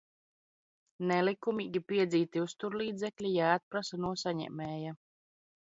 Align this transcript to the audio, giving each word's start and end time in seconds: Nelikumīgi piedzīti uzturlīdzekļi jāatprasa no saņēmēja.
Nelikumīgi 1.11 1.81
piedzīti 1.91 2.43
uzturlīdzekļi 2.45 3.35
jāatprasa 3.37 4.03
no 4.07 4.15
saņēmēja. 4.23 4.99